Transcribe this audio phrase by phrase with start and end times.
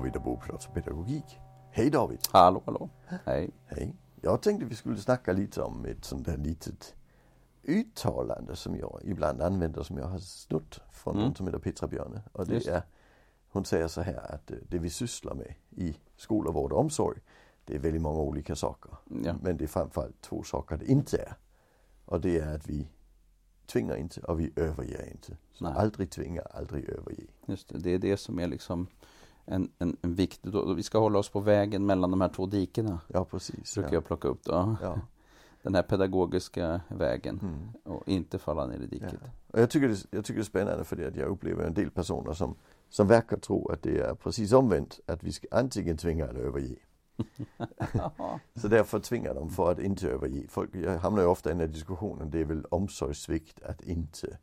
[0.00, 1.38] David och Bo pratar pedagogik.
[1.70, 2.18] Hej David!
[2.32, 2.90] Hallå, hallå.
[3.24, 3.50] Hej.
[3.66, 3.94] Hej!
[4.20, 6.94] Jag tänkte vi skulle snacka lite om ett sånt där litet
[7.62, 11.26] uttalande som jag ibland använder som jag har snott från Mm.
[11.26, 12.22] någon som heter Petra Björne.
[12.32, 12.68] Och det Just.
[12.68, 12.82] är,
[13.48, 17.20] hon säger så här att eh, det vi sysslar med i skola, vård och omsorg
[17.64, 18.92] det är väldigt många olika saker.
[19.24, 19.34] Ja.
[19.42, 21.34] Men det är framförallt två saker det inte är.
[22.04, 22.88] Och det är att vi
[23.66, 25.36] tvingar inte och vi överger inte.
[25.52, 25.72] Så Nej.
[25.76, 27.26] aldrig tvinga, aldrig överge.
[27.46, 28.86] Just det, det är det som är liksom
[29.50, 30.52] en, en, en viktig...
[30.52, 33.00] Då, vi ska hålla oss på vägen mellan de här två dikena.
[33.08, 33.74] Ja precis.
[33.74, 33.94] Brukar Ja.
[33.94, 34.76] jag plocka upp då.
[34.82, 34.98] Ja.
[35.62, 37.38] Den här pedagogiska vägen.
[37.42, 37.96] Mm.
[37.96, 38.86] Och inte falla ner i Ja.
[38.86, 39.20] diket.
[39.50, 41.74] Och jag, tycker det, jag tycker det är spännande för det att jag upplever en
[41.74, 42.54] del personer som,
[42.88, 45.00] som verkar tro att det är precis omvänt.
[45.06, 46.76] Att vi ska antingen tvinga eller överge.
[48.54, 50.46] Så därför tvingar de för att inte överge.
[50.48, 52.30] Folk, jag hamnar ju ofta i den här diskussionen.
[52.30, 54.38] Det är väl omsorgssvikt att inte.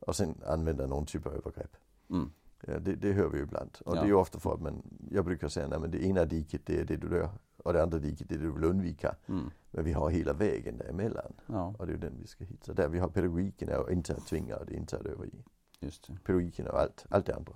[0.00, 1.76] Och sen använda någon typ av övergrepp.
[2.10, 2.30] Mm.
[2.66, 3.78] Ja, det, det hör vi ju ibland.
[3.84, 4.00] Och Ja.
[4.00, 6.80] det är ju ofta för att man, jag brukar säga, men det ena diket det
[6.80, 7.30] är det du dör.
[7.64, 9.14] Och det andra diket det är det du vill undvika.
[9.26, 9.50] Mm.
[9.70, 11.32] Men vi har hela vägen däremellan.
[11.46, 12.72] Ja, Och det är ju den vi ska hitta.
[12.72, 15.42] Där vi har pedagogiken är att inte att tvinga och det är inte att överge.
[15.80, 16.18] just det.
[16.24, 17.52] Pedagogiken och allt, allt det andra.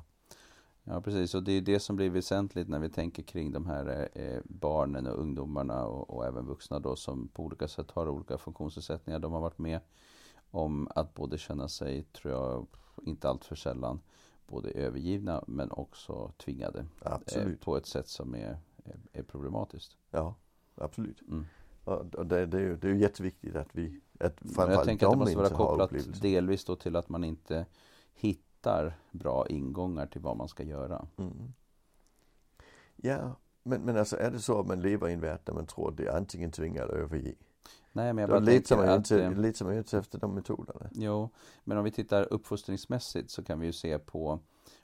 [0.84, 1.34] Ja, precis.
[1.34, 5.06] Och det är det som blir väsentligt när vi tänker kring de här eh, barnen
[5.06, 9.19] och ungdomarna och, och även vuxna då som på olika sätt har olika funktionsnedsättningar.
[9.19, 9.80] De har varit med
[10.50, 12.67] om att både känna sig, tror jag,
[13.03, 14.00] inte allt för sällan,
[14.53, 16.78] både övergivna men också tvingade.
[16.78, 17.61] Eh, Absolut.
[17.61, 19.97] på ett sätt som är, är, är problematiskt.
[20.11, 20.34] Ja,
[20.75, 21.22] absolut.
[21.28, 21.47] Mm.
[21.84, 25.06] Och, och det, det, är ju, det är ju jätteviktigt att vi, att jag tänker
[25.06, 27.67] att det de måste vara kopplat delvis då till att man inte
[28.14, 31.06] hittar bra ingångar till vad man ska göra.
[31.17, 31.53] Mm.
[32.97, 35.67] Ja, men, men alltså är det så att man lever i en värld där man
[35.67, 37.34] tror att det är antingen tvinga eller överge.
[37.92, 39.38] Nej, men jag bara letar man tänker att...
[39.38, 40.91] letar man ju inte efter de metoderna.
[40.92, 41.30] Jo,
[41.64, 44.38] men om vi tittar uppfostringsmässigt så kan vi ju se på,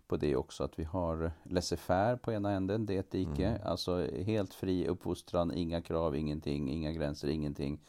[0.06, 3.46] på det också att vi har laissez-faire på ena änden, det är ett dike.
[3.46, 3.60] Mm.
[3.64, 7.80] Alltså helt fri uppfostran, inga krav, ingenting, inga gränser, ingenting.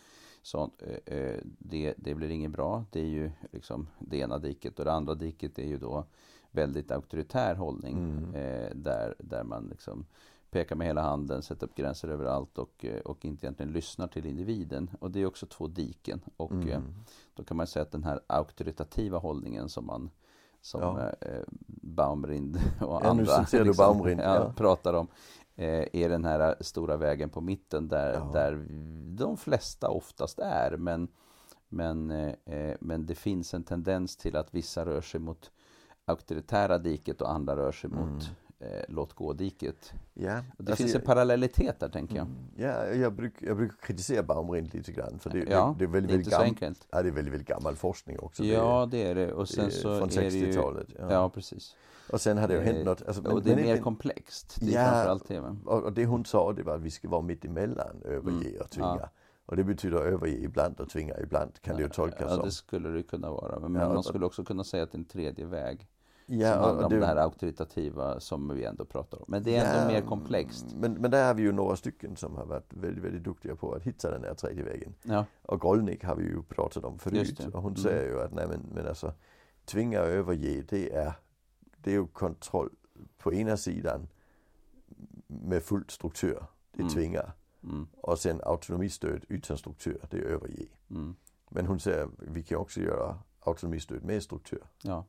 [0.42, 2.86] Sånt, eh, eh, det, det blir inget bra.
[2.92, 6.06] Det är ju liksom det ena diket och det andra diket är ju då
[6.52, 8.36] väldigt auktoritär hållning Mm.
[8.36, 10.06] eh, där, där man liksom
[10.52, 14.26] pekar med hela handen, sätter upp gränser överallt och, eh, och inte egentligen lyssnar till
[14.26, 14.90] individen.
[15.00, 16.22] Och det är också två diken.
[16.38, 16.94] Och eh, Mm.
[17.34, 20.10] då kan man säga att den här auktoritativa hållningen som man
[20.62, 21.10] som Ja.
[21.22, 25.08] eh, Baumrind och Ja, andra du Baumrind, ja, pratar om
[25.56, 28.30] eh, är den här stora vägen på mitten där, Ja.
[28.34, 28.66] där
[29.18, 30.78] de flesta oftast är.
[30.78, 31.08] Men,
[31.68, 35.52] men, eh, eh, men det finns en tendens till att vissa rör sig mot
[36.06, 38.24] auktoritära diket och andra rör sig mot
[38.60, 39.94] eh, låt gå-diket.
[40.14, 42.28] Ja, Det alltså, finns jag- en parallellitet där tänker jag.
[42.56, 45.20] Ja, jag, bruk, jag brukar kritisera Baumrind lite grann.
[45.20, 46.88] För det, Ja, det, det är väldigt, väldigt, så gam, enkelt.
[46.92, 48.44] ja, det är väldigt, väldigt gammal forskning också.
[48.44, 49.34] Ja, det är det.
[49.34, 50.46] Och sen så från är det ju...
[50.52, 50.88] 60-talet.
[51.00, 51.12] Ja.
[51.14, 51.76] Ja, precis.
[52.12, 53.02] Och sen har det ju hänt Eh, något.
[53.08, 54.58] Alltså, och det är mer men- komplext.
[54.62, 55.40] Det Ja, framförallt det.
[55.66, 58.70] Och, och det hon sa det var att vi ska vara mitt emellan överge och
[58.70, 58.88] tvinga.
[58.88, 59.00] Mm.
[59.02, 59.10] Ja.
[59.46, 62.46] Och det betyder överge ibland och tvinga ibland kan det ju tolkas Ja, som.
[62.46, 63.60] det skulle det kunna vara.
[63.60, 65.88] Men Ja, man skulle också kunna säga att det är en tredje väg.
[66.32, 69.26] Ja, som handlar om det här auktoritativa som vi ändå pratar om.
[69.28, 70.66] Men det är ändå Ja, mer komplext.
[70.76, 73.74] Men, men där har vi ju några stycken som har varit väldigt, väldigt duktiga på
[73.74, 74.94] att hitta den här tredje vägen.
[75.04, 77.38] Ja, Och Golnick har vi ju pratat om förut.
[77.38, 77.48] det.
[77.48, 77.84] Och hon Mm.
[77.84, 79.14] säger ju att nej men, men alltså
[79.66, 81.14] tvinga och överge det är,
[81.78, 82.70] det är ju kontroll
[83.18, 84.08] på ena sidan
[85.28, 86.44] med full struktur.
[86.72, 86.94] Det Mm.
[86.94, 87.32] tvinga.
[87.64, 90.66] mm, Och sen autonomistöd utan struktur, det är överge.
[90.90, 91.16] mm,
[91.50, 94.64] Men hon säger vi kan också göra autonomistöd med struktur.
[94.84, 95.06] ja,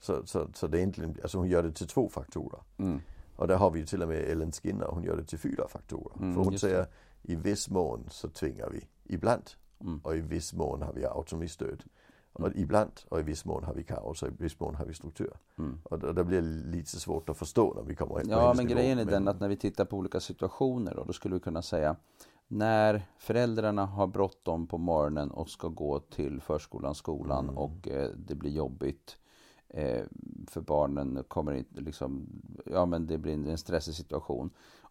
[0.00, 2.60] Så, så, så det är egentligen, alltså hon gör det till två faktorer.
[2.78, 3.00] mm,
[3.36, 5.68] Och där har vi ju till och med Ellen Skinner, hon gör det till fyra
[5.68, 6.16] faktorer.
[6.18, 6.86] Mm, För hon säger
[7.22, 9.50] i viss mån så tvingar vi ibland.
[9.80, 11.84] mm, Och i viss mån har vi autonomistöd.
[12.32, 14.94] Och ibland och i viss mån har vi kaos och i viss mån har vi
[14.94, 15.32] struktur.
[15.58, 15.78] mm.
[15.84, 18.78] Och det, det blir lite svårt att förstå när vi kommer på Ja, men nivå.
[18.78, 21.62] grejen är den att när vi tittar på olika situationer då, då skulle vi kunna
[21.62, 21.96] säga
[22.48, 27.58] när föräldrarna har bråttom på morgonen och ska gå till förskolan, skolan Mm.
[27.58, 29.16] och eh, det blir jobbigt
[30.46, 32.26] för barnen kommer inte liksom,
[32.64, 34.50] ja men det blir en stressig situation.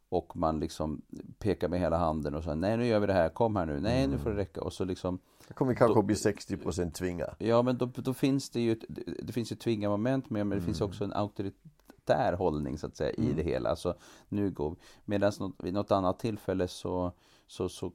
[0.10, 1.02] Och man liksom
[1.40, 3.80] pekar med hela handen och säger nej nu gör vi det här, kom här nu,
[3.80, 4.62] nej nu får det räcka.
[4.62, 7.26] Och så liksom Det kommer kanske då- bli 60% tvinga.
[7.40, 8.76] Ja, men då, då finns det ju
[9.24, 13.12] det finns ju tvingarmoment med, men det finns också en auktoritär hållning så att säga
[13.12, 13.70] i det hela.
[13.70, 13.96] Alltså,
[14.30, 14.76] nu går
[15.06, 17.12] Medan något, vid något annat tillfälle så,
[17.48, 17.92] så, så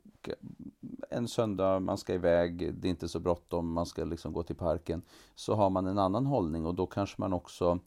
[1.12, 4.56] en söndag, man ska iväg, det är inte så bråttom, man ska liksom gå till
[4.56, 5.02] parken.
[5.34, 7.78] Så har man en annan hållning och då kanske man också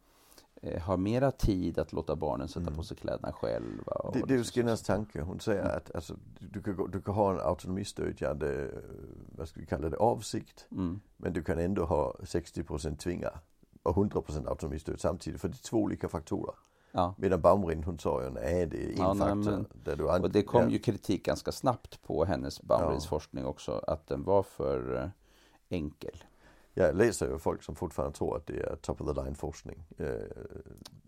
[0.62, 3.94] eh, har mera tid att låta barnen sätta på sig kläderna själva.
[3.94, 5.22] och Det, det är ju liksom- Skinners tanke.
[5.22, 8.72] Hon säger att alltså, du, kan, du kan ha en autonomistödjande,
[9.36, 10.66] vad ska vi kalla det, avsikt.
[10.72, 13.32] Mm, Men du kan ändå ha 60% tvinga
[13.84, 15.42] och 100% autonomistöd samtidigt.
[15.42, 16.56] För det är två olika faktorer.
[16.96, 17.14] Ja.
[17.18, 20.80] Medan Baumrind hon sa ju nej det är en Ja, nej, Och det kom ju
[20.80, 25.10] kritik ganska snabbt på hennes Baumrinds forskning också, att den var för eh,
[25.70, 26.24] enkel.
[26.78, 29.84] Jag läser ju folk som fortfarande tror att det är top of the line forskning.
[29.98, 30.08] Eh,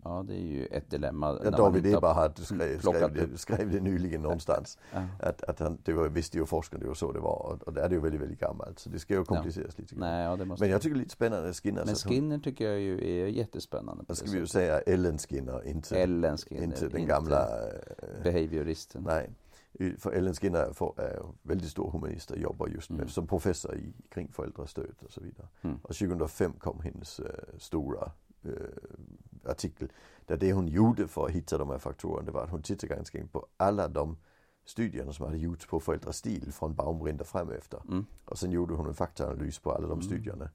[0.04, 1.40] Ja, det är ju ett dilemma.
[1.44, 4.78] Ja, David Eberhard skrev, skrev, det, skrev det nyligen någonstans.
[4.92, 5.02] Ja.
[5.20, 7.60] Att, att han, det var, visste ju forskaren, det var så det var.
[7.66, 8.78] Och, det är ju väldigt, väldigt gammalt.
[8.78, 10.00] Så det ska ju kompliceras lite grann.
[10.08, 10.64] Nej, ja, det måste...
[10.64, 11.84] Men jag tycker det är lite spännande Skinner.
[11.84, 14.04] Men Skinner tycker jag ju är jättespännande.
[14.08, 17.68] Det ska vi ju säga Ellen Skinner, inte, Ellen Skinner, inte den gamla.
[17.68, 19.02] eh, Behavioristen.
[19.06, 19.30] nej.
[19.98, 20.58] För Ellen Skinner
[21.00, 23.08] är väldigt stor humanist och jobbar just med, Mm.
[23.08, 25.48] som professor i, kring föräldrastöd och så vidare.
[25.62, 25.76] Mm.
[25.82, 28.12] Och 2005 kom hennes eh, stora
[28.44, 29.92] eh, artikel.
[30.26, 32.94] Där det hon gjorde för att hitta de här faktorerna det var att hon tittade
[32.94, 34.16] ganska in på alla de
[34.64, 37.82] studierna som hade gjorts på föräldrastil från Baumrind och fram efter.
[37.88, 38.06] Mm.
[38.24, 40.02] Och sen gjorde hon en faktaanalys på alla de Mm.
[40.02, 40.50] studierna.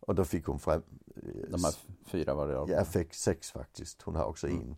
[0.00, 0.82] Och då fick hon fram,
[1.16, 1.74] eh, De här
[2.04, 2.78] fyra variablerna.
[2.80, 4.02] jag fick sex faktiskt.
[4.02, 4.60] Hon har också Mm.
[4.60, 4.76] en,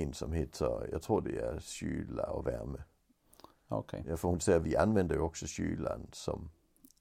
[0.00, 2.78] en som heter, jag tror det är kyla och värme.
[3.68, 4.04] Okej.
[4.08, 6.50] Ja, för hon säger vi använder ju också kylan som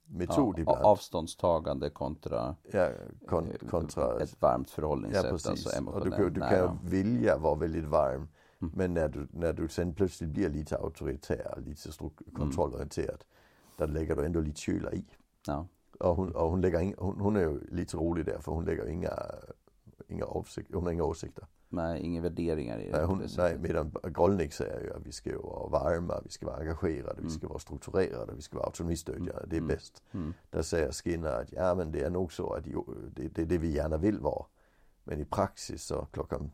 [0.06, 0.86] metod Ja, ibland.
[0.86, 2.90] avståndstagande kontra ja,
[3.28, 5.26] kon, eh, kontra ett varmt förhållningssätt.
[5.26, 5.68] Ja precis.
[5.68, 6.78] Alltså och du, du kan nära.
[6.84, 8.28] ju vilja vara väldigt varm.
[8.62, 8.74] Mm.
[8.76, 13.24] Men när du, när du sen plötsligt blir lite auktoritär, lite stru- kontrollorienterad.
[13.78, 15.06] Där lägger du ändå lite kyla i.
[15.48, 15.68] Ja.
[16.00, 18.66] Och hon, och hon, lägger in, hon, hon är ju lite rolig där för hon
[18.66, 19.14] lägger inga,
[20.08, 21.46] inga, avsikt, hon har inga åsikter.
[21.76, 22.98] Nej, inga värderingar i det.
[22.98, 26.46] Nej, hon, det nej, medan Grolnik säger ju att vi ska vara varma, vi ska
[26.46, 27.24] vara engagerade, Mm.
[27.24, 29.46] vi ska vara strukturerade, vi ska vara autonomistödjande.
[29.48, 29.68] Det är Mm.
[29.68, 30.04] bäst.
[30.12, 30.34] Mm.
[30.50, 33.46] Där säger Skinner att ja men det är nog så att jo, det, det är
[33.46, 34.46] det vi gärna vill vara.
[35.04, 36.52] Men i praxis så klockan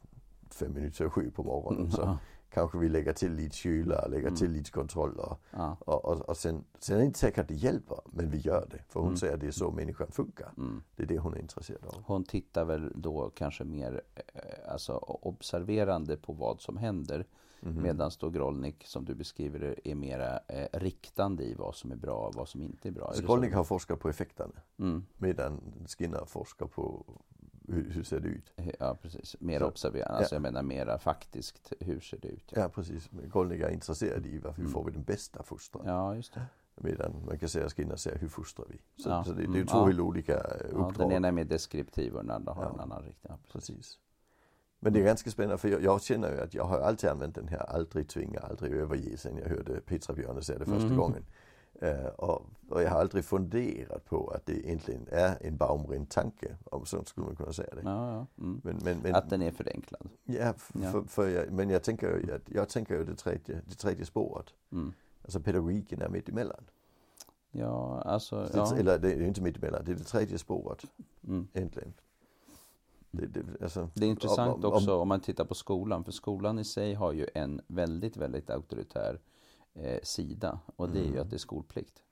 [0.50, 2.18] fem minuter över sju på morgonen så.
[2.54, 4.36] Kanske vi lägger till lite kyla, lägger Mm.
[4.38, 5.78] till lite kontroll och, Ja.
[5.80, 8.68] och, och, och sen, sen är det inte säkert att det hjälper men vi gör
[8.72, 8.80] det.
[8.90, 9.18] För hon Mm.
[9.18, 10.52] säger att det är så människan funkar.
[10.58, 10.84] Mm.
[10.96, 12.04] Det är det hon är intresserad av.
[12.06, 17.26] Hon tittar väl då kanske mer eh, alltså, observerande på vad som händer.
[17.64, 17.82] Mhm.
[17.84, 21.96] Medan då Grolnik, som du beskriver det, är mera eh, riktande i vad som är
[21.96, 23.10] bra och vad som inte är bra.
[23.12, 23.24] Är så?
[23.24, 25.06] Skolnik har forskat på effekterna Mm.
[25.18, 25.62] medan
[25.98, 27.06] Skinner forskar på
[27.74, 28.54] hur, hur ser det ut.
[28.80, 29.36] Ja, precis.
[29.40, 30.18] Mer observerande.
[30.18, 31.74] Alltså jag menar mera faktiskt.
[31.80, 32.54] Hur ser det ut?
[32.56, 34.72] Ja precis, men Skolnik är intresserad i varför Mm.
[34.74, 35.84] får vi den bästa fostran.
[35.86, 36.42] Ja, just det.
[36.76, 38.82] Medan man kan säga att Skinner säger hur fostrar vi.
[39.04, 39.86] Så, Ja, så det, det är mm, två ja.
[39.86, 40.94] helt olika Ja, uppdrag.
[41.10, 42.74] den ena är mer deskriptiv och den andra har Ja.
[42.74, 43.34] en annan riktning.
[43.34, 43.68] Ja, precis.
[43.78, 44.00] Precis.
[44.80, 47.36] Men det är ganska spännande för jag, jag känner ju att jag har alltid använt
[47.36, 50.98] den här aldrig tvinga, aldrig överge sen jag hörde Petra Björne säga det första Mhm.
[50.98, 51.26] gången.
[51.82, 56.56] Eh, och, och jag har aldrig funderat på att det egentligen är en Baumrind tanke,
[56.66, 57.82] om så skulle man kunna säga det.
[57.84, 58.26] Ja, ja.
[58.44, 58.62] Mm.
[58.64, 60.10] Men, men, men, Att den är förenklad.
[60.24, 60.92] ja, Ja.
[60.92, 64.06] För, för jag, men jag tänker ju att, jag tänker ju det tredje, det tredje
[64.06, 64.46] spåret.
[64.72, 64.94] Mm.
[65.24, 66.64] Alltså pedagogiken är mitt emellan.
[67.52, 68.36] Ja, alltså.
[68.44, 68.76] Det, Ja.
[68.78, 70.86] Eller det är inte mitt emellan, det är det tredje spåret
[71.28, 71.48] Mm.
[71.54, 71.94] egentligen.
[73.12, 76.12] Det, det, alltså, Det är intressant om- om- också om man tittar på skolan, för
[76.12, 79.20] skolan i sig har ju en väldigt, väldigt auktoritär
[79.74, 81.22] eh, sida och det är ju Mm.
[81.22, 82.04] att det är skolplikt.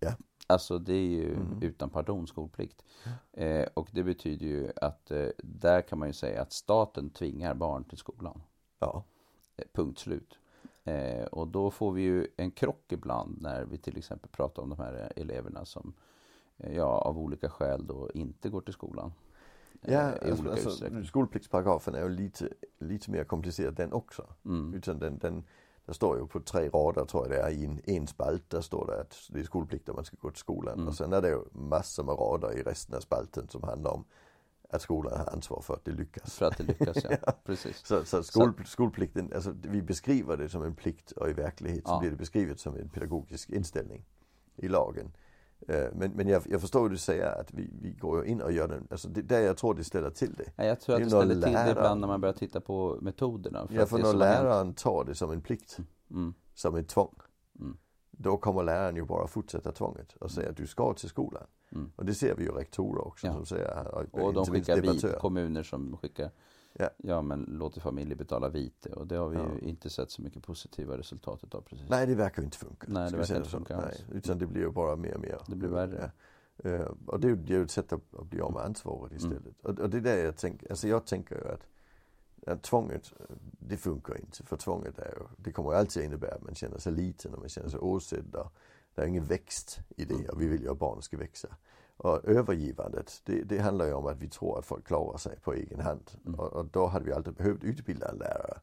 [0.00, 0.12] Ja.
[0.46, 1.62] Alltså det är ju Mm.
[1.62, 2.84] utan pardon skolplikt.
[3.32, 7.54] Eh, och det betyder ju att eh, där kan man ju säga att staten tvingar
[7.54, 8.42] barn till skolan.
[8.78, 9.04] Ja,
[9.58, 10.38] Eh, punkt slut.
[10.84, 14.68] Eh, och då får vi ju en krock ibland när vi till exempel pratar om
[14.70, 15.92] de här eleverna som
[16.56, 19.12] eh, ja, av olika skäl då inte går till skolan.
[19.82, 24.26] eh, Ja, alltså, alltså, skolpliktsparagrafen är ju lite, lite mer komplicerad den också.
[24.44, 24.74] Mm.
[24.74, 25.44] Utan den, den,
[25.86, 28.60] det står ju på tre rader tror jag det är, i en, en spalt där
[28.60, 30.74] står det att det är skolplikt om man ska gå till skolan.
[30.74, 30.88] Mm.
[30.88, 34.04] Och sen är det ju massor med rader i resten av spalten som handlar om
[34.70, 36.34] att skolan har ansvar för att det lyckas.
[36.34, 37.10] För att det lyckas, ja.
[37.26, 37.32] Ja.
[37.44, 37.86] Precis.
[37.86, 41.92] Så, så skol, skolplikten, alltså vi beskriver det som en plikt och i verklighet så
[41.92, 41.98] Ja.
[42.00, 44.04] blir det beskrivet som en pedagogisk inställning
[44.56, 45.12] i lagen.
[45.68, 48.52] Eh, Men, men jag, jag förstår hur du säger att vi, vi går in och
[48.52, 50.52] gör den, alltså det där jag tror det ställer till det.
[50.56, 52.60] Ja, jag tror Det att ju det ställer till det ibland när man börjar titta
[52.60, 53.66] på metoderna.
[53.70, 55.78] Ja, att för det när läraren tar det som en plikt,
[56.10, 57.14] Mm, som en tvång,
[57.60, 57.76] Mm.
[58.10, 61.46] då kommer läraren ju bara fortsätta tvånget och säga att du ska till skolan.
[61.72, 61.92] mm.
[61.96, 63.32] Och det ser vi ju rektorer också Ja.
[63.32, 65.18] som säger här, Och de skickar debattörer.
[65.18, 66.30] kommuner som skickar,
[66.78, 66.90] Ja.
[66.96, 68.92] ja men låter familjer betala vite.
[68.92, 69.46] Och det har vi Ja.
[69.62, 71.88] ju inte sett så mycket positiva resultat utav precis.
[71.88, 72.86] Nej, det verkar ju inte funka.
[72.90, 74.04] Nej, det verkar inte funka alls.
[74.12, 75.38] utan det blir ju bara mer och mer.
[75.46, 76.10] Det blir värre.
[76.62, 76.70] Ja.
[76.70, 78.62] Eh, Och det är ju det är ju ett sätt att, att bli av med
[78.62, 79.16] ansvaret Mm.
[79.32, 79.60] istället.
[79.62, 81.66] Och, och det är det jag tänker, alltså jag tänker ju att,
[82.46, 83.12] att tvånget,
[83.58, 84.42] det funkar inte.
[84.42, 87.40] För tvånget är ju, det kommer ju alltid innebära att man känner sig liten och
[87.40, 88.36] man känner sig åsedd.
[88.94, 90.22] Det är ingen växt i Mm.
[90.22, 91.48] det och vi vill ju att barn ska växa.
[91.96, 95.52] Och övergivandet, det, det handlar ju om att vi tror att folk klarar sig på
[95.54, 96.10] egen hand.
[96.26, 96.40] Mm.
[96.40, 98.58] Och, och då hade vi aldrig behövt utbilda en lärare.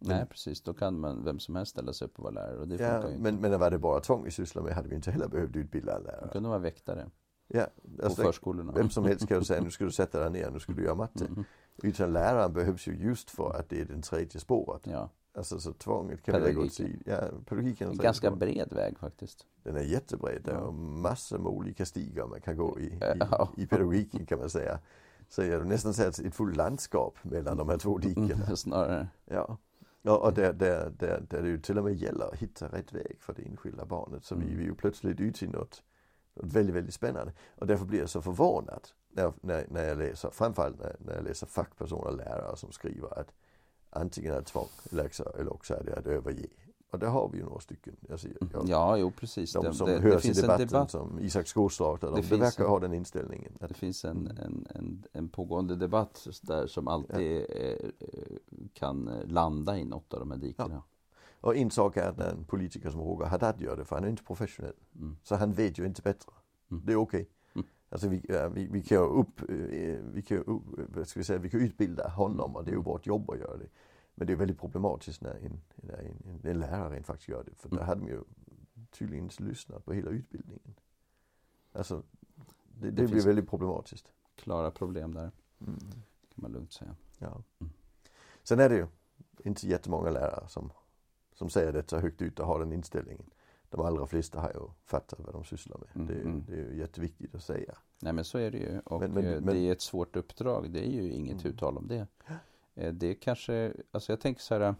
[0.00, 2.58] Nej precis, då kan man, vem som helst ställa sig upp och vara lärare.
[2.58, 3.18] Och det Ja, ju inte.
[3.22, 5.96] men, men var det bara tvång vi sysslar med hade vi inte heller behövt utbilda
[5.96, 6.28] en lärare.
[6.32, 7.10] kunde vara väktare
[7.48, 7.66] Ja,
[7.98, 8.72] på alltså, förskolorna.
[8.72, 10.84] vem som helst kan ju säga nu ska du sätta dig ner, nu ska du
[10.84, 11.24] göra matte.
[11.24, 11.44] Mm.
[11.82, 14.82] Utan läraren behövs ju just för att det är den tredje spåret.
[14.86, 15.10] Ja.
[15.34, 16.88] Alltså så tvånget kan man gott säga.
[17.06, 18.38] Ja, pedagogiken En ganska spåret.
[18.38, 19.46] bred väg faktiskt.
[19.62, 20.42] Den är jättebred.
[20.44, 20.70] Det är Ja.
[20.70, 22.98] massor med olika stigar man kan gå i, i,
[23.30, 23.48] Ja.
[23.56, 24.78] i pedagogiken kan man säga.
[25.28, 28.44] Så jag nästan säga ett fullt landskap mellan de här två dikena.
[28.44, 29.08] Mm, snarare.
[29.24, 29.58] Ja.
[30.02, 32.92] Och, och där, där, där, där det ju till och med gäller att hitta rätt
[32.92, 34.24] väg för det enskilda barnet.
[34.24, 34.56] Så vi, Mm.
[34.56, 35.82] vi är ju plötsligt ute i något,
[36.34, 37.32] något väldigt, väldigt spännande.
[37.58, 41.24] Och därför blir jag så förvånad när, när, när jag läser, framförallt när, när jag
[41.24, 43.32] läser fackpersoner och lärare som skriver att
[43.90, 46.46] antingen är det tvång läxor eller också är det att överge.
[46.90, 47.96] Och där har vi ju några stycken.
[48.10, 49.52] Alltså, jag, Ja, jo precis.
[49.52, 50.90] de Det, som det, det hörs i finns en debatten debatt.
[50.90, 53.52] som Isak Skårstad, de, Det det verkar en- ha den inställningen.
[53.60, 57.66] Att, Det finns en, en, en, en pågående debatt där som alltid eh,
[57.98, 58.30] eh,
[58.74, 60.82] kan landa i något av de här dikena.
[61.40, 64.04] och en sak är att när en politiker som Roger Haddad gör det, för han
[64.04, 64.74] är inte professionell.
[64.94, 65.16] Mm.
[65.22, 66.32] Så han vet ju inte bättre.
[66.70, 66.82] Mm.
[66.86, 67.20] Det är okej.
[67.20, 67.32] Mm.
[67.90, 70.62] Alltså vi, vi, vi kan upp, eh, vi kan, upp,
[71.08, 73.56] ska vi säga, vi kan utbilda honom och det är ju vårt jobb att göra
[73.56, 73.68] det.
[74.14, 77.54] Men det är väldigt problematiskt när en, när en, en, lärare faktiskt gör det.
[77.56, 77.88] För där Mm.
[77.88, 78.20] hade de ju
[78.90, 80.74] tydligen inte lyssnat på hela utbildningen.
[81.72, 82.02] Alltså,
[82.80, 84.12] det, det, Det blir väldigt problematiskt.
[84.36, 85.30] Klara problem där,
[85.60, 85.78] Mm.
[85.80, 86.96] kan man lugnt säga.
[87.18, 87.42] Ja.
[87.58, 87.72] Mm.
[88.42, 88.86] Sen är det ju
[89.44, 90.70] inte jättemånga lärare som,
[91.32, 93.30] som säger detta högt ut och har den inställningen.
[93.70, 95.88] De allra flesta har ju fattat vad de sysslar med.
[95.94, 96.44] Mm, Det, är, mm.
[96.46, 97.74] det är ju jätteviktigt att säga.
[98.00, 98.80] Nej men så är det ju.
[98.84, 100.70] Och Men- men- eh, det är ett svårt uppdrag.
[100.70, 101.52] Det är ju inget Mm.
[101.54, 102.06] uttal om det.
[102.74, 104.74] Eh, Det är kanske, alltså jag tänker så här.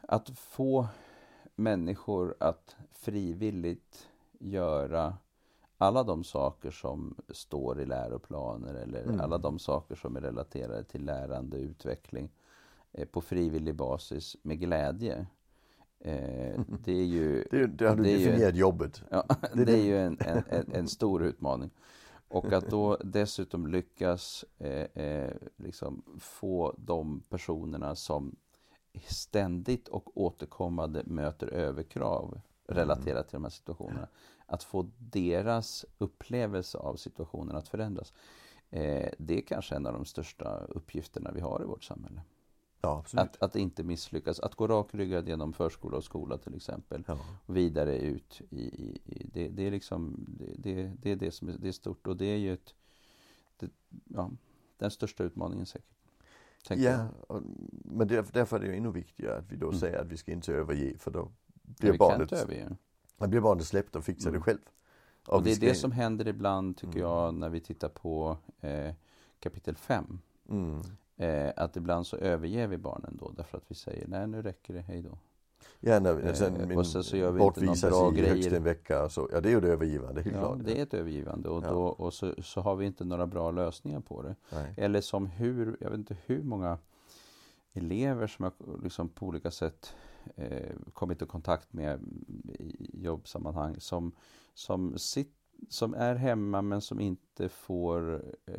[0.00, 0.86] Att få
[1.54, 5.16] människor att frivilligt göra
[5.78, 9.20] alla de saker som står i läroplaner eller Mm.
[9.20, 12.30] alla de saker som är relaterade till lärande och utveckling
[12.92, 15.26] eh, på frivillig basis med glädje.
[16.04, 19.02] Eh, det är ju Det, det har du Det är ju- definierat jobbet.
[19.10, 21.70] Ja, Det är det är ju en, en, en, en stor utmaning.
[22.28, 28.36] Och att då dessutom lyckas eh, eh, liksom få de personerna som
[29.06, 34.08] ständigt och återkommande möter överkrav relaterat till de här situationerna.
[34.46, 38.12] Att få deras upplevelse av situationen att förändras.
[38.70, 42.20] Eh, det är kanske en av de största uppgifterna vi har i vårt samhälle.
[42.84, 43.04] Ja.
[43.12, 44.40] Att, att inte misslyckas.
[44.40, 47.18] Att gå rakryggad genom förskola och skola till exempel Ja.
[47.46, 51.30] och vidare ut i, i, i det, det är liksom det, det, det är det
[51.30, 52.74] som är, det är stort och det är ju ett
[53.56, 53.70] det,
[54.08, 54.30] ja,
[54.78, 55.88] den största utmaningen säkert.
[56.68, 59.80] Ja, och, men därför, därför är det ju ännu viktigare att vi då Mm.
[59.80, 61.28] säger att vi ska inte överge för då
[61.62, 62.76] blir kan barnet, överge.
[63.18, 64.40] blir barnet släppt och fixar Mm.
[64.40, 64.58] det själv.
[65.26, 67.02] Och det vi är det som händer ibland tycker Mm.
[67.10, 68.94] jag när vi tittar på eh,
[69.40, 70.18] kapitel 5.
[70.48, 70.82] Mm.
[71.22, 74.74] Eh, att ibland så överger vi barnen då därför att vi säger nej nu räcker
[74.74, 75.18] det, hej då.
[75.80, 78.34] Ja, när, Eh, sen min och sen så gör vi inte bortvisas bra i högst
[78.44, 78.56] grejer.
[78.56, 79.28] en vecka så.
[79.32, 80.58] Ja, det är ju det övergivande, helt Ja, klart.
[80.64, 81.70] det är ett övergivande och, Ja.
[81.70, 84.34] då, och så, så har vi inte några bra lösningar på det.
[84.52, 84.74] Nej.
[84.76, 86.78] Eller som hur, jag vet inte hur många
[87.72, 88.52] elever som jag
[88.82, 89.94] liksom på olika sätt
[90.36, 92.00] eh, kommit i kontakt med
[92.58, 94.12] i jobbsammanhang som,
[94.54, 95.32] som, sit,
[95.68, 98.54] som är hemma men som inte får eh,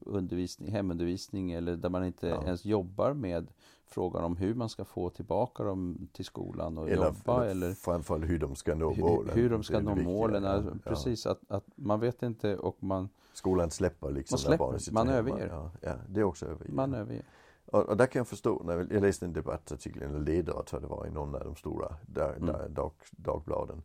[0.00, 2.42] undervisning, hemundervisning eller där man inte Ja.
[2.44, 3.50] ens jobbar med
[3.86, 8.24] frågan om hur man ska få tillbaka dem till skolan och Eller, jobba eller framförallt
[8.28, 9.34] hur de ska nå målen.
[9.34, 10.44] hur de ska nå målen.
[10.44, 10.90] Alltså, ja.
[10.90, 15.46] Precis, att, att man vet inte och man, Skolan släpper liksom Man släpper, man överger.
[15.48, 16.76] Ja, ja, det är också övergivande.
[16.96, 17.24] man överger.
[17.66, 20.90] Och, och där kan jag förstå, när jag läste en debattartikel, eller ledare tror jag
[20.90, 22.74] det var i någon av de stora dag, Mm.
[22.74, 23.82] dag, dagbladen.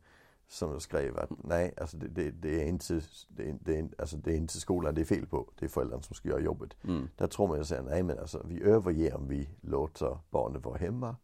[0.50, 4.18] Som skrev att nej, alltså det, det, det är inte, det är, det är, alltså
[4.18, 5.48] det är inte skolan det är fel på.
[5.60, 6.78] Det är föräldrarna som ska göra jobbet.
[6.84, 7.10] Mm.
[7.16, 10.78] Där tror man ju säga, nej men alltså vi överger om vi låter barnet vara
[10.78, 11.16] hemma.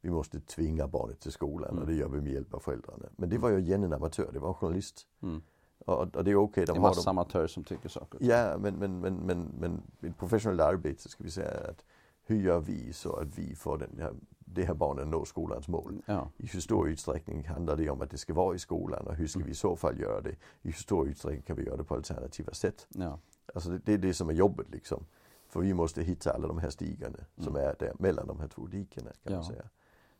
[0.00, 1.82] Vi måste tvinga barnet till skolan Mm.
[1.82, 3.06] och det gör vi med hjälp av föräldrarna.
[3.16, 5.06] Men det var ju igen en amatör, det var en journalist.
[5.22, 5.42] Mm.
[5.86, 8.18] Och, och det är okej, Det de är har massa de, amatörer som tycker saker.
[8.22, 11.84] Ja, men, men, men, men, men i professionellt arbete ska vi säga att
[12.24, 16.02] hur gör vi så att vi får den här, det här barnen nå skolans mål?
[16.06, 16.30] Ja.
[16.36, 19.26] I hur stor utsträckning handlar det om att det ska vara i skolan och hur
[19.26, 19.46] ska Mm.
[19.46, 20.30] vi i så fall göra det?
[20.30, 22.86] I hur stor utsträckning kan vi göra det på alternativa sätt?
[22.88, 23.18] ja.
[23.54, 25.06] Alltså det, det är det som är jobbet liksom.
[25.48, 27.68] För vi måste hitta alla de här stigarna som Mm.
[27.68, 29.48] är där mellan de här två dikena kan man Ja.
[29.48, 29.64] säga.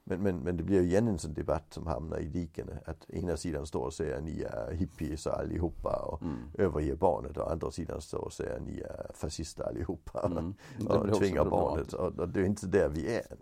[0.04, 2.72] Men, men, men det blir ju igen en sån debatt som hamnar i dikena.
[2.84, 6.36] Att ena sidan står och säger ni är hippies allihopa och Mm.
[6.54, 10.20] överger barnet och andra sidan står och säger ni är fascister allihopa.
[10.26, 10.54] Mm.
[10.88, 11.92] Och tvingar barnet.
[11.92, 13.36] Och, och det är inte där vi är.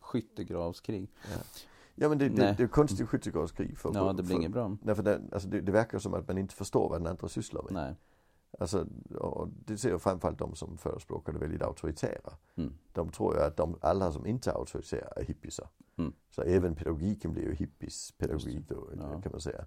[0.00, 1.10] Skyttegravskrig.
[1.94, 3.78] Ja men det, det, det är konstigt skyttegravskrig.
[3.78, 4.76] För, Ja, det blir för, inget bra.
[4.82, 7.28] Nej, för det, alltså det, det verkar som att man inte förstår vad den andra
[7.28, 7.72] sysslar med.
[7.72, 7.94] Nej.
[8.58, 8.86] Alltså,
[9.18, 12.32] och det ser jag framförallt de som förespråkar det väldigt auktoritära.
[12.56, 12.72] Mm.
[12.92, 15.68] De tror ju att de, alla som inte är auktoritära är hippisar.
[16.34, 19.20] Så även pedagogiken blir ju hippies pedagogik Just då, Ja.
[19.22, 19.64] kan man säga.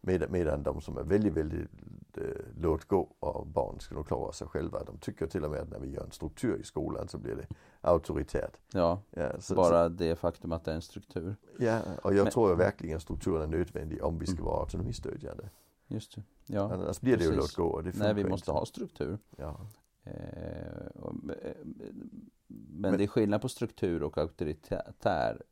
[0.00, 1.70] Medan, medan de som är väldigt, väldigt
[2.16, 2.22] eh,
[2.56, 4.84] låt gå och barn ska nog klara sig själva.
[4.84, 7.34] De tycker till och med att när vi gör en struktur i skolan så blir
[7.36, 7.46] det
[7.80, 8.56] auktoritärt.
[8.72, 11.36] Ja, Ja, så, bara det faktum att det är en struktur.
[11.58, 14.34] så, ja och jag Men- tror ju verkligen att strukturen är nödvändig om vi ska
[14.36, 14.44] Mm.
[14.44, 15.50] vara autonomistödjande.
[15.86, 16.22] Just det.
[16.46, 17.56] Ja, Annars blir det ju precis.
[17.58, 18.58] låt gå det nej vi måste inte.
[18.58, 19.18] ha struktur.
[19.36, 19.60] Ja.
[20.04, 25.42] Eh, och, eh, men, Men- det är skillnad på struktur och auktoritär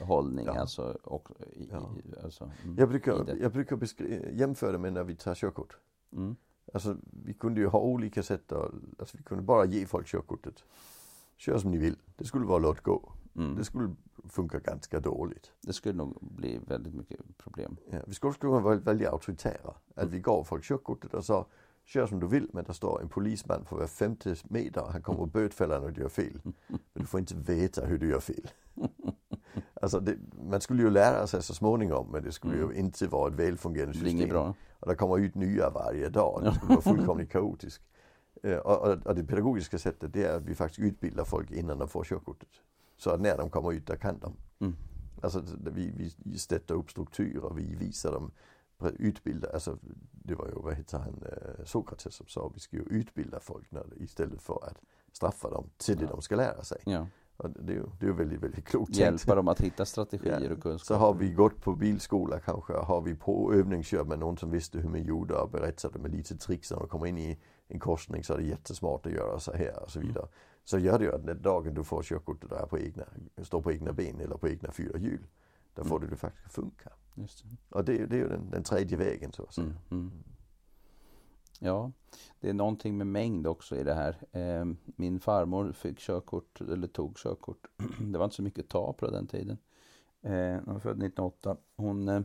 [0.00, 0.46] hållning.
[0.46, 0.60] Ja.
[0.60, 1.90] Alltså, och, i, Ja.
[2.24, 3.36] alltså, mm, Jag brukar, det.
[3.36, 3.78] jag brukar
[4.32, 5.76] jämföra med när vi tar körkort.
[6.12, 6.36] Mm.
[6.72, 10.64] Alltså vi kunde ju ha olika sätt att, alltså vi kunde bara ge folk körkortet.
[11.36, 11.96] Kör som ni vill.
[12.16, 13.12] Det skulle vara låt gå.
[13.36, 13.56] Mm.
[13.56, 13.94] Det skulle
[14.28, 15.52] funka ganska dåligt.
[15.60, 17.76] Det skulle nog bli väldigt mycket problem.
[17.90, 19.74] Ja, vi skulle kunna vara väldigt auktoritära.
[19.94, 21.46] Att vi gav folk körkortet och sa
[21.84, 25.22] kör som du vill men där står en polisman för var femte meter han kommer
[25.24, 26.40] att bötfälla när du gör fel.
[26.68, 28.50] Men du får inte veta hur du gör fel.
[29.84, 30.16] Alltså det,
[30.50, 32.70] man skulle ju lära sig så småningom men det skulle Mm.
[32.70, 34.16] ju inte vara ett välfungerande Det system.
[34.16, 34.54] inget bra.
[34.80, 36.40] Och det kommer ut nya varje dag.
[36.44, 37.82] Det skulle vara fullkomligt kaotiskt.
[38.42, 41.78] Eh, Och, och, och det pedagogiska sättet det är att vi faktiskt utbildar folk innan
[41.78, 42.48] de får körkortet.
[42.96, 44.32] Så att när de kommer ut där kan de.
[44.60, 44.76] Mm.
[45.22, 48.30] Alltså det- vi, vi sätter upp strukturer, vi visar dem,
[48.78, 49.78] pre- utbilda, alltså
[50.12, 53.70] det var ju, vad heter han, eh, Sokrates som sa, vi ska ju utbilda folk
[53.70, 54.80] när, istället för att
[55.12, 56.10] straffa dem till det Ja.
[56.10, 56.78] de ska lära sig.
[56.84, 57.06] Ja.
[57.36, 58.96] Och det är det är väldigt, väldigt klokt.
[58.96, 60.52] Hjälpa dem att hitta strategier Ja.
[60.52, 60.86] och kunskap.
[60.86, 64.78] Så har vi gått på bilskola kanske, har vi på övningskört med någon som visste
[64.78, 67.38] hur man gjorde och berättade med lite tricks när de kommer in i
[67.68, 70.08] en korsning så är det jättesmart att göra så här och så Mm.
[70.08, 70.28] vidare.
[70.64, 73.04] Så gör det ju att den dagen du får körkortet och är på egna,
[73.42, 75.26] står på egna ben eller på egna fyra hjul,
[75.74, 76.08] då får Mm.
[76.08, 76.90] det ju faktiskt funka.
[77.14, 77.56] Just det.
[77.76, 79.66] Och det, är- det är ju den, den tredje vägen så att säga.
[79.66, 80.12] Mm, mm.
[81.58, 81.92] Ja,
[82.44, 84.16] det är någonting med mängd också i det här.
[84.32, 87.66] Eh, min farmor fick körkort, eller tog körkort.
[88.12, 89.58] Det var inte så mycket att ta på den tiden.
[90.22, 90.32] Eh,
[90.64, 91.56] hon var född 1908.
[91.76, 92.20] Hon, eh,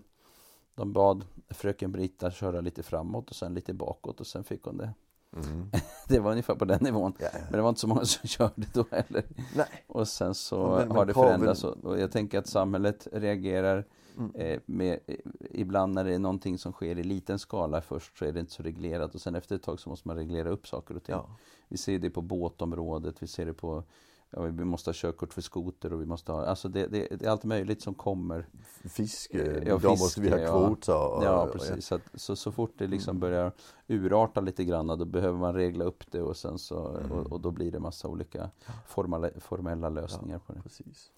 [0.75, 4.77] de bad fröken Britta köra lite framåt och sen lite bakåt och sen fick hon
[4.77, 4.93] det.
[5.35, 5.69] Mm.
[6.07, 7.13] Det var ungefär på den nivån.
[7.19, 9.23] Ja, Men det var inte så många som körde då heller.
[9.55, 9.67] Nej.
[9.87, 13.07] Och sen så Ja, men- men har det förändrats och och jag tänker att samhället
[13.13, 13.85] reagerar
[14.17, 14.35] Mm.
[14.35, 15.15] eh, med, eh,
[15.51, 18.51] ibland när det är någonting som sker i liten skala först så är det inte
[18.51, 21.15] så reglerat och sen efter ett tag så måste man reglera upp saker och ting.
[21.15, 21.29] Ja.
[21.67, 23.83] Vi ser det på båtområdet, vi ser det på
[24.31, 27.25] Ja, vi måste ha körkort för skoter och vi måste ha, alltså det, det, det
[27.25, 28.45] är allt möjligt som kommer.
[28.83, 31.23] Fiske, Ja, då måste vi ha fiske, ja.
[31.23, 31.85] Ja, precis.
[31.85, 33.19] Så, att, så, så fort det liksom Mm.
[33.19, 33.51] börjar
[33.87, 37.11] urarta lite grann då behöver man regla upp det och sen så, Mm.
[37.11, 38.49] och, och då blir det massa olika
[38.87, 40.61] formala, formella lösningar på det.
[40.61, 41.11] Precis.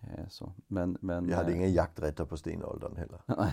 [0.00, 0.52] Eh, Så.
[0.66, 3.20] Men, men, Vi hade eh, inga jakträtter på stenåldern heller.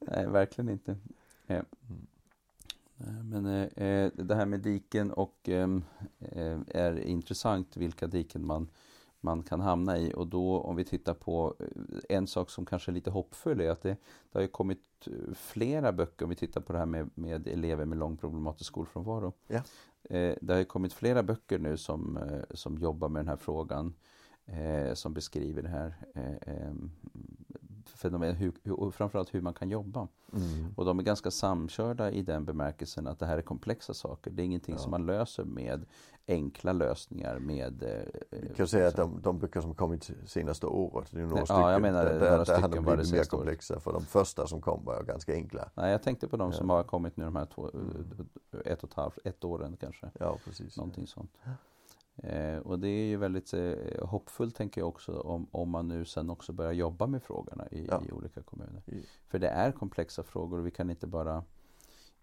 [0.00, 0.96] Nej, verkligen inte.
[1.46, 2.06] Eh, Mm.
[3.06, 5.84] Eh, Men eh, eh, det här med diken och ehm,
[6.18, 8.68] eh, är intressant vilka diken man,
[9.20, 10.12] man kan hamna i.
[10.14, 13.70] Och då om vi tittar på eh, en sak som kanske är lite hoppfull är
[13.70, 13.96] att det,
[14.32, 17.98] det har kommit flera böcker om vi tittar på det här med, med elever med
[17.98, 19.32] lång problematisk skolfrånvaro.
[19.46, 19.62] Ja.
[20.10, 22.18] Eh, det har kommit flera böcker nu som,
[22.50, 23.94] som jobbar med den här frågan.
[24.94, 26.74] Som beskriver det här eh, eh,
[28.08, 30.08] fenomen, hur, hur, framförallt hur man kan jobba.
[30.32, 30.74] Mm.
[30.76, 34.30] Och de är ganska samkörda i den bemärkelsen att det här är komplexa saker.
[34.30, 34.78] Det är ingenting Ja.
[34.80, 35.84] som man löser med
[36.28, 37.82] enkla lösningar med...
[37.82, 41.38] eh, Vi kan säga att de, de böcker som kommit senaste året, det är några
[41.40, 43.80] Ja, stycken, jag menar där, några där, har de blivit mer komplexa.
[43.80, 45.70] För de första som kom var ganska enkla.
[45.74, 46.76] Nej, jag tänkte på de som Ja.
[46.76, 48.26] har kommit nu de här två, Mm.
[48.64, 50.10] ett och ett halvt, ett åren kanske.
[50.20, 50.76] Ja, precis.
[50.76, 51.30] Någonting sånt.
[52.16, 53.72] Eh, och det är ju väldigt eh,
[54.06, 57.86] hoppfullt tänker jag också om, om man nu sen också börjar jobba med frågorna i,
[57.90, 58.02] Ja.
[58.08, 58.82] i olika kommuner.
[58.86, 61.44] I- För det är komplexa frågor och vi kan inte bara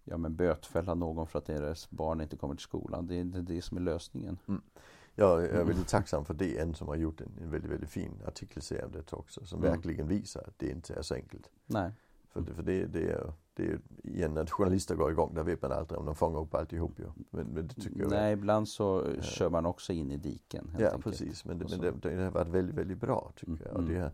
[0.04, 3.06] ja, men bötfälla någon för att deras barn inte kommer till skolan.
[3.06, 4.38] Det är inte det som är lösningen.
[4.46, 5.60] Ja, jag Mm.
[5.60, 8.92] är väldigt tacksam för DN som har gjort en, en väldigt, väldigt fin artikelserie om
[8.92, 9.44] det också.
[9.46, 9.72] Som Mm.
[9.72, 11.50] verkligen visar att det inte är så enkelt.
[11.66, 11.90] Nej.
[12.32, 15.62] För, det, för det, det är det är igen när journalister går igång, där vet
[15.62, 17.04] man aldrig om de fångar upp alltihop ju.
[17.30, 20.68] Men, men det tycker jag är- Nej, ibland så kör man också in i diken.
[20.68, 21.04] helt Ja enkelt.
[21.04, 23.74] precis, men, det, men det, det har varit väldigt, väldigt bra tycker Mm, jag.
[23.74, 24.10] Och mm.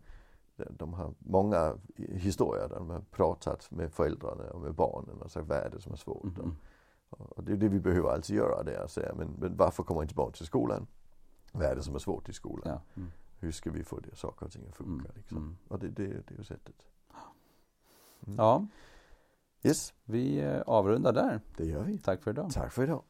[0.57, 5.31] det, de har många historier där de har pratat med föräldrarna och med barnen och
[5.31, 6.24] sagt vad är det som är svårt.
[6.24, 6.57] Mhm.
[7.11, 10.02] Och det är det vi behöver alltså göra det, att säga men, men varför kommer
[10.02, 10.87] inte barn till skolan?
[11.52, 12.68] Vad är det som är svårt i skolan?
[12.68, 12.81] Ja.
[12.96, 13.09] Mm.
[13.40, 15.04] Hur ska vi få det, saker och ting att funka?
[15.09, 15.12] Mm.
[15.16, 15.37] Liksom?
[15.37, 15.57] Mm.
[15.68, 16.74] Och det, det, det är ju sättet.
[18.29, 18.37] Mm.
[18.38, 18.67] ja,
[19.62, 21.41] Yes, vi eh, avrundar där.
[21.57, 21.99] det gör vi.
[21.99, 22.51] Tack för idag.
[22.53, 23.03] Tack för idag.